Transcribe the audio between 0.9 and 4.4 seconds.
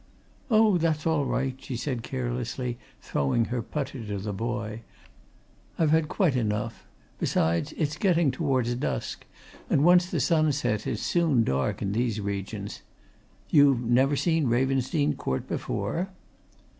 all right," she said carelessly, throwing her putter to the